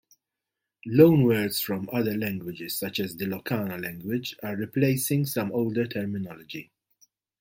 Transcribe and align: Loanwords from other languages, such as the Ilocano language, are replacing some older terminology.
Loanwords 0.87 1.61
from 1.63 1.87
other 1.93 2.17
languages, 2.17 2.75
such 2.75 2.99
as 2.99 3.15
the 3.15 3.25
Ilocano 3.25 3.79
language, 3.79 4.35
are 4.41 4.55
replacing 4.55 5.27
some 5.27 5.51
older 5.51 5.85
terminology. 5.85 6.71